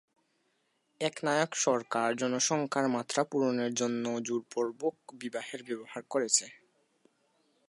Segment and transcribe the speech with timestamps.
[1.01, 6.45] একনায়ক সরকার জনসংখ্যার মাত্রা পূরণের জন্যও জোরপূর্বক বিবাহের ব্যবহার করেছে।